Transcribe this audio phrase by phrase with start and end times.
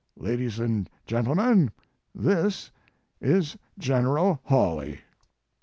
[0.17, 1.69] Ladies and gentle men,
[2.15, 2.71] this
[3.19, 5.01] is General Hawley."